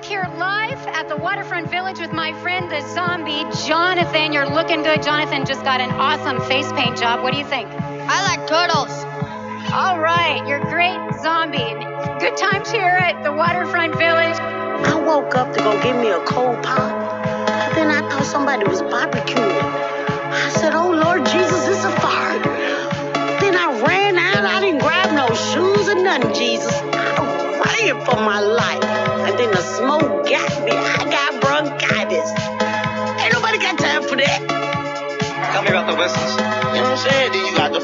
back 0.00 0.08
here 0.08 0.26
live 0.38 0.86
at 0.86 1.08
the 1.08 1.16
Waterfront 1.16 1.70
Village 1.70 1.98
with 1.98 2.12
my 2.12 2.32
friend, 2.40 2.70
the 2.70 2.80
zombie, 2.94 3.44
Jonathan. 3.66 4.32
You're 4.32 4.48
looking 4.48 4.82
good. 4.82 5.02
Jonathan 5.02 5.44
just 5.44 5.62
got 5.62 5.80
an 5.80 5.90
awesome 5.90 6.40
face 6.48 6.72
paint 6.72 6.96
job. 6.96 7.22
What 7.22 7.32
do 7.32 7.38
you 7.38 7.44
think? 7.44 7.68
I 7.70 8.22
like 8.22 8.46
turtles. 8.48 9.04
All 9.74 10.00
right, 10.00 10.42
you're 10.48 10.64
great, 10.70 10.96
zombie. 11.20 11.74
Good 12.18 12.36
times 12.38 12.70
here 12.70 12.96
at 12.96 13.22
the 13.24 13.32
Waterfront 13.32 13.92
Village. 13.98 14.38
I 14.40 14.94
woke 15.06 15.34
up 15.34 15.52
to 15.54 15.60
go 15.60 15.72
get 15.82 16.00
me 16.00 16.08
a 16.08 16.24
cold 16.24 16.62
pop. 16.62 16.92
But 17.46 17.74
then 17.74 17.90
I 17.90 18.00
thought 18.08 18.24
somebody 18.24 18.64
was 18.64 18.80
barbecuing. 18.80 19.60
I 20.32 20.48
said, 20.50 20.72
Oh 20.74 20.90
Lord 20.90 21.26
Jesus, 21.26 21.68
it's 21.68 21.84
a 21.84 21.92
fire. 22.00 22.38
Then 23.40 23.54
I 23.54 23.82
ran 23.86 24.16
out. 24.16 24.46
I 24.46 24.60
didn't 24.60 24.80
grab 24.80 25.12
no 25.14 25.34
shoes 25.34 25.88
or 25.88 26.02
nothing, 26.02 26.32
Jesus. 26.32 26.72
I'm 26.72 27.60
praying 27.60 28.04
for 28.06 28.16
my 28.16 28.40
life. 28.40 28.99
And 29.40 29.48
then 29.48 29.56
the 29.56 29.62
smoke 29.62 30.28
got 30.28 30.64
me. 30.64 30.72
I 30.72 31.00
got 31.08 31.40
bronchitis. 31.40 32.28
Ain't 33.24 33.32
nobody 33.32 33.56
got 33.56 33.78
time 33.78 34.02
for 34.02 34.16
that. 34.16 34.40
Tell 35.52 35.62
me 35.62 35.70
about 35.70 35.90
the 35.90 35.96
whistles. 35.96 36.36
You 36.36 36.84
know 36.84 36.92
what 36.92 36.92
I'm 36.92 36.98
saying? 36.98 37.32
Then 37.32 37.46
you 37.46 37.56
got 37.56 37.72
the 37.72 37.80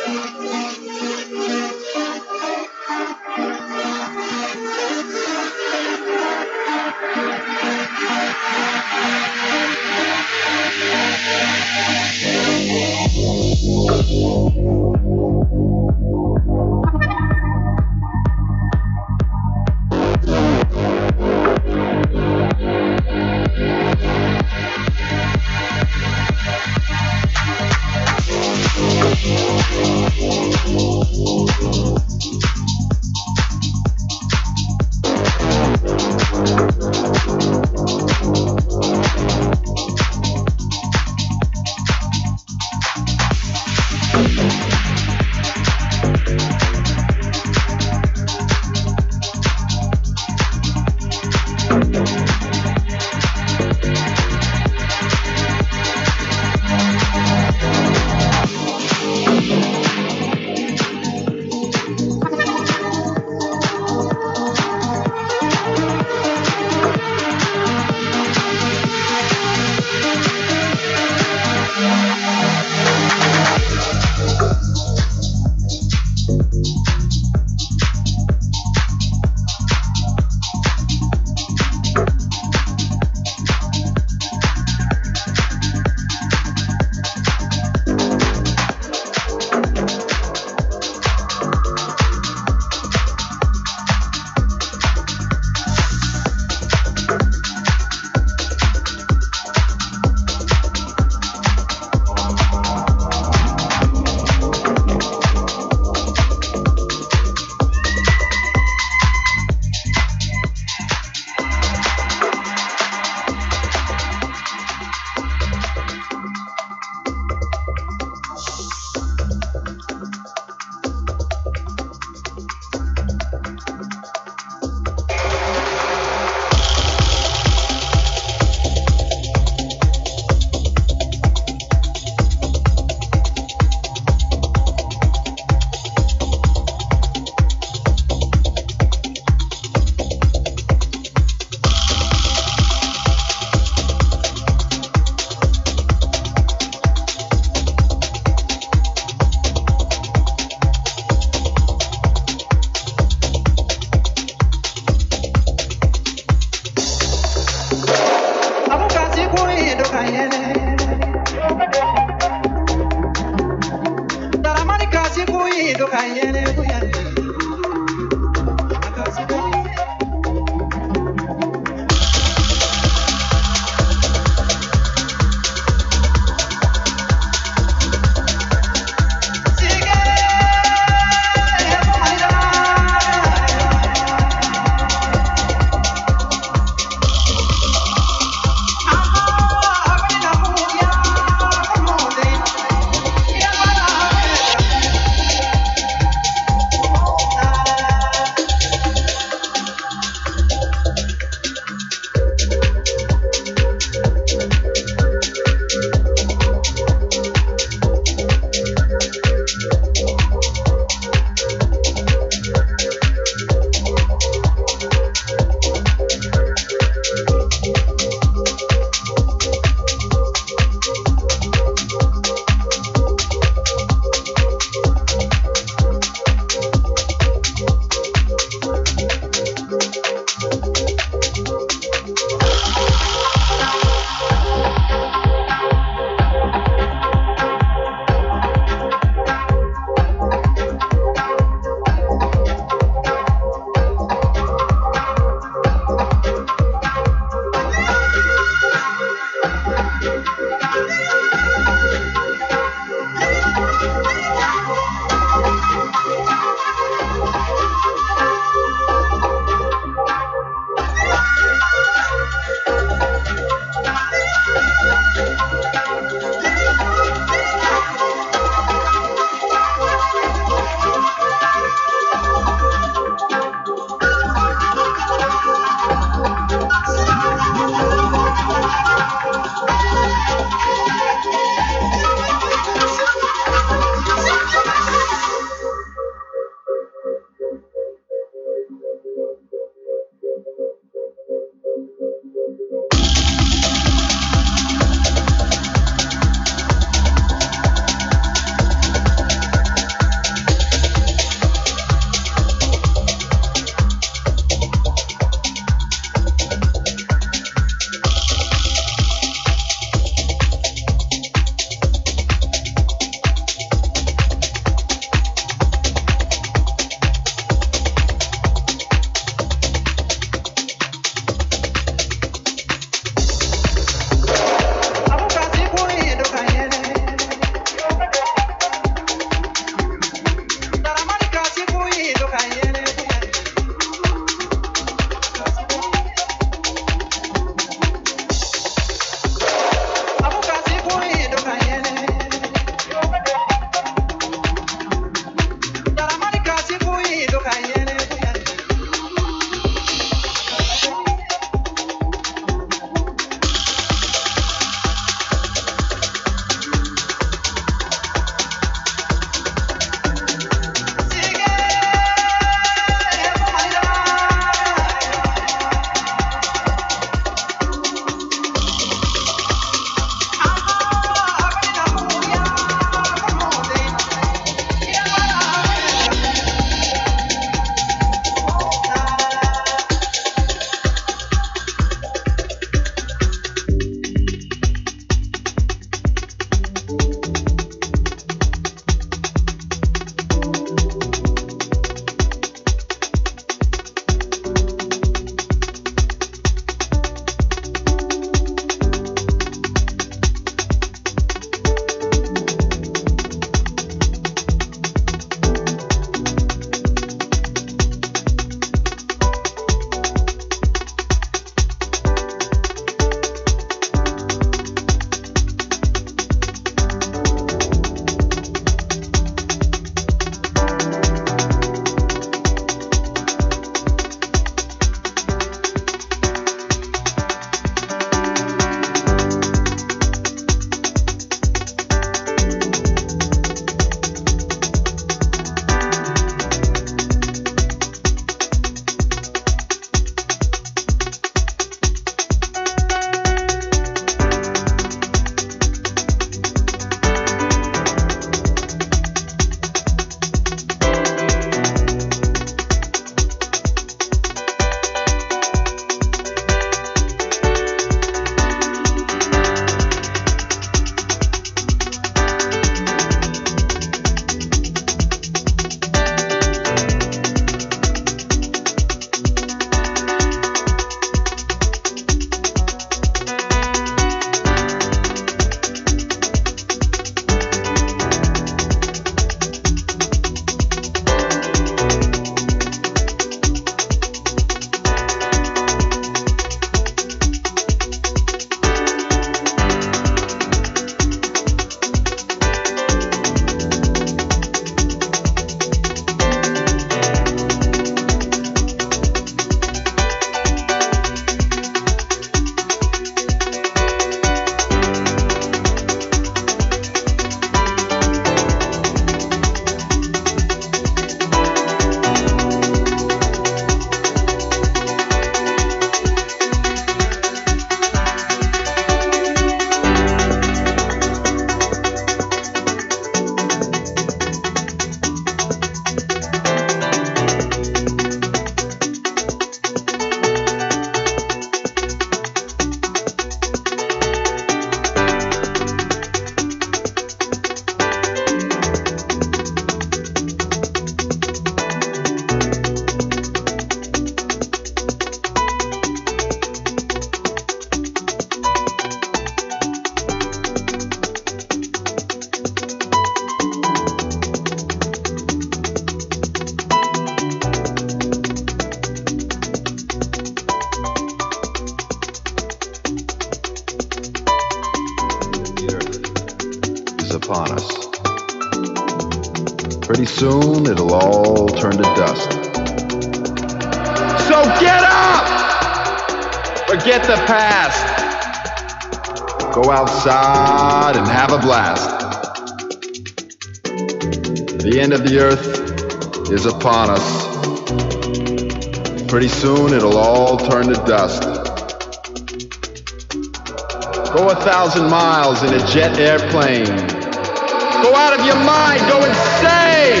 jet 595.76 595.98
airplane. 595.98 596.64
Go 596.64 597.94
out 597.94 598.18
of 598.18 598.24
your 598.24 598.36
mind, 598.36 598.80
go 598.88 598.96
insane! 599.04 600.00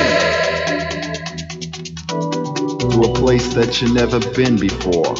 To 2.80 3.02
a 3.02 3.12
place 3.12 3.52
that 3.52 3.82
you've 3.82 3.92
never 3.92 4.18
been 4.32 4.56
before. 4.56 5.14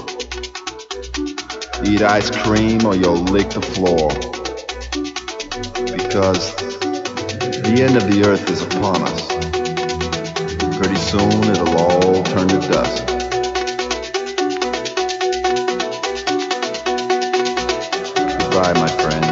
Eat 1.84 2.00
ice 2.00 2.30
cream 2.30 2.86
or 2.86 2.96
you'll 2.96 3.22
lick 3.36 3.50
the 3.50 3.60
floor. 3.60 4.08
Because 5.94 6.56
the 6.56 7.82
end 7.82 7.98
of 7.98 8.10
the 8.10 8.24
earth 8.26 8.48
is 8.48 8.62
upon 8.62 9.02
us. 9.02 9.26
Pretty 10.78 10.96
soon 10.96 11.50
it'll 11.50 11.76
all 11.76 12.24
turn 12.24 12.48
to 12.48 12.60
dust. 12.72 13.06
Goodbye, 18.38 18.72
my 18.72 18.88
friends. 18.88 19.25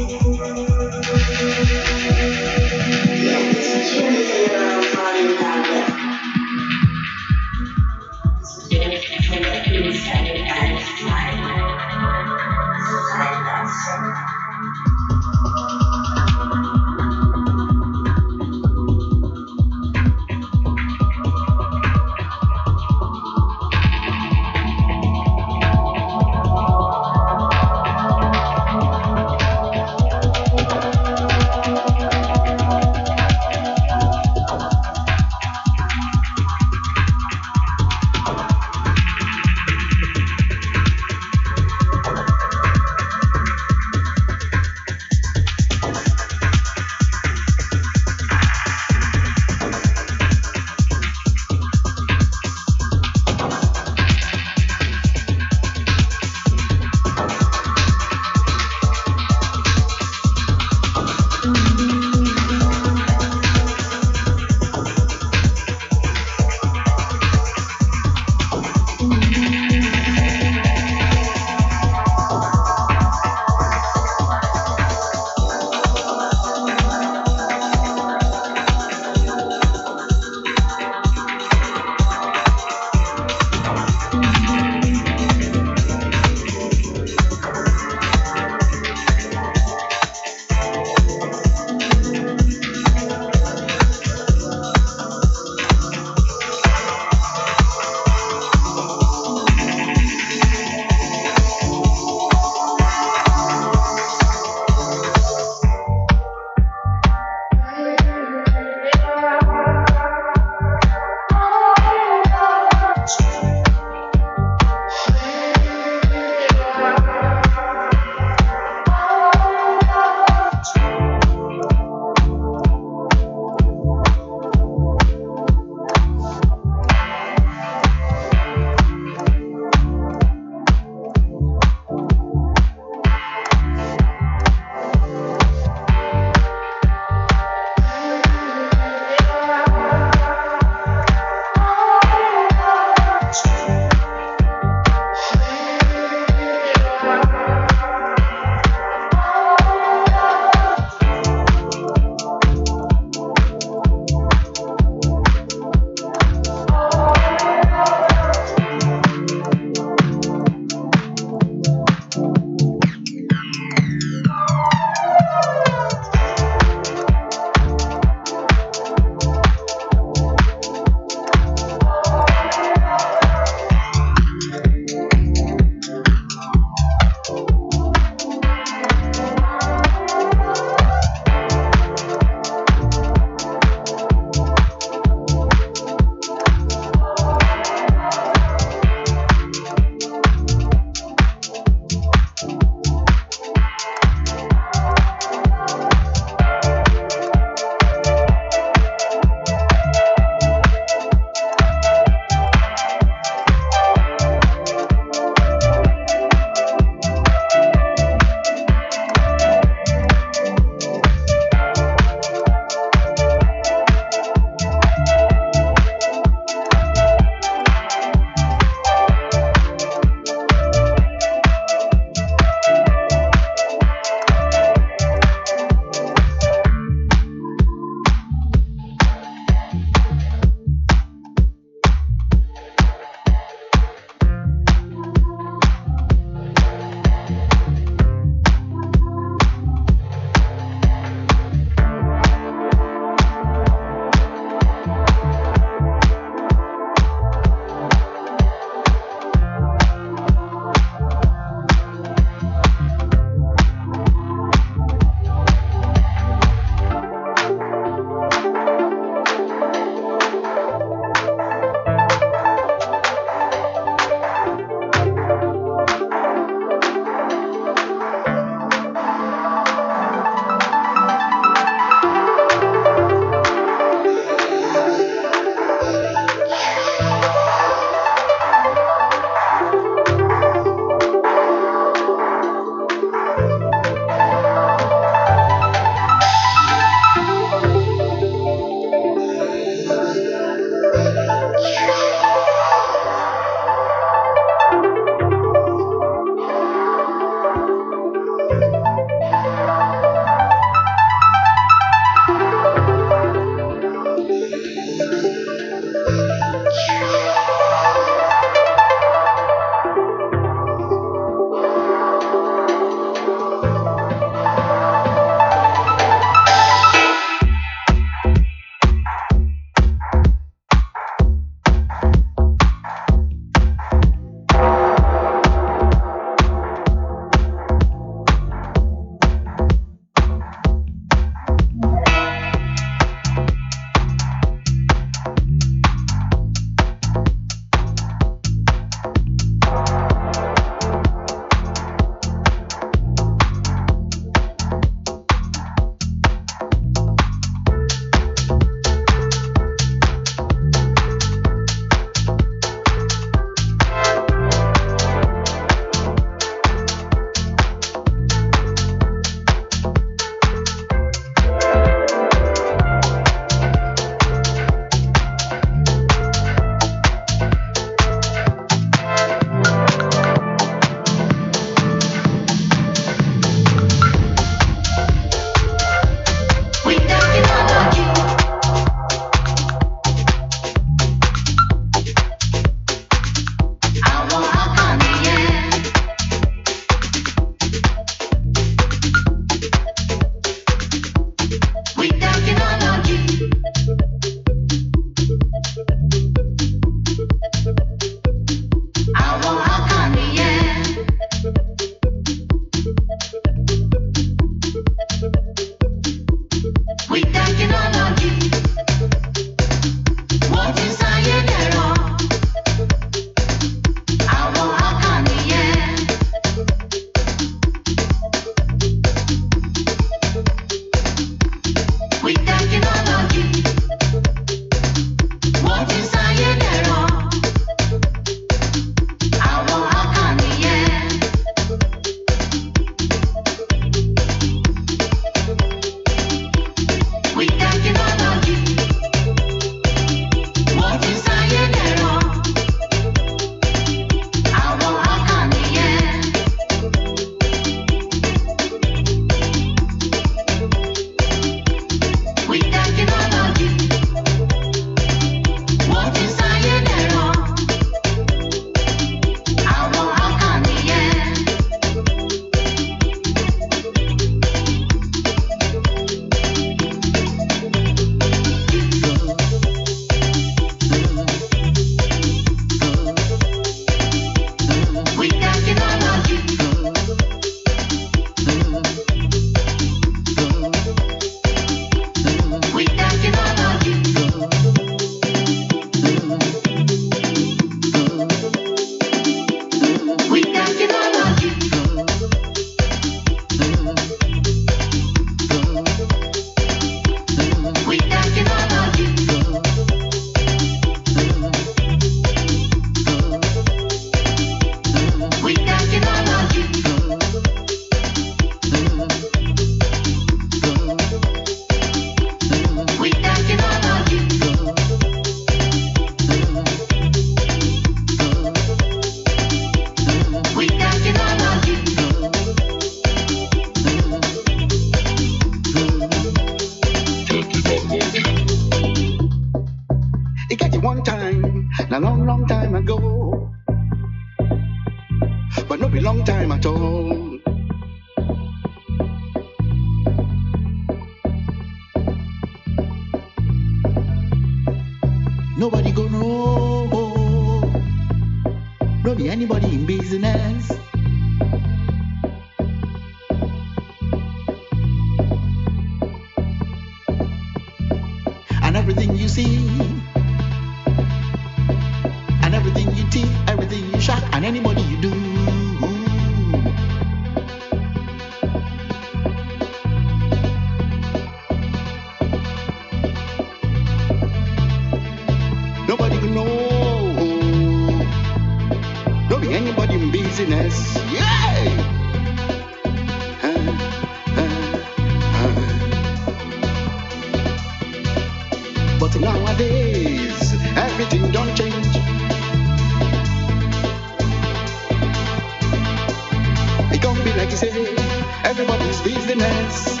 business. 599.36 600.00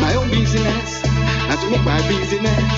My 0.00 0.14
own 0.14 0.30
business, 0.30 1.04
and 1.04 1.60
to 1.60 1.70
make 1.70 1.84
my 1.84 1.98
business. 2.06 2.72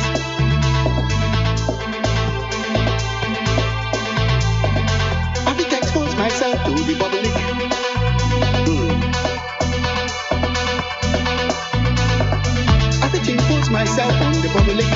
I 5.47 5.55
did 5.59 5.73
expose 5.73 6.17
myself 6.17 6.65
to 6.65 6.71
the 6.73 6.97
public. 6.99 7.35
Mm. 8.65 9.03
I 13.03 13.09
did 13.13 13.29
impose 13.29 13.69
myself 13.71 14.13
on 14.23 14.33
the 14.33 14.49
public. 14.55 14.87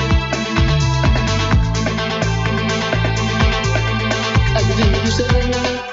you 5.05 5.11
say 5.11 5.92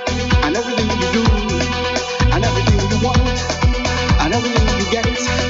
everything 0.60 0.90
you 1.00 1.12
do, 1.12 1.24
and 2.34 2.44
everything 2.44 2.90
you 2.90 3.06
want, 3.06 3.18
and 4.20 4.34
everything 4.34 4.68
you 4.78 4.90
get. 4.92 5.49